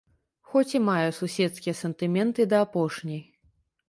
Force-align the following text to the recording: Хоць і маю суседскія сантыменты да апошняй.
Хоць 0.51 0.75
і 0.77 0.79
маю 0.85 1.09
суседскія 1.17 1.75
сантыменты 1.81 2.47
да 2.55 2.63
апошняй. 2.69 3.21